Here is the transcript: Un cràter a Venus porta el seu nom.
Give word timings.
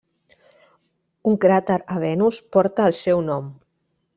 Un 1.31 1.37
cràter 1.45 1.77
a 1.97 1.99
Venus 2.07 2.41
porta 2.57 2.89
el 2.93 2.99
seu 3.05 3.23
nom. 3.33 3.53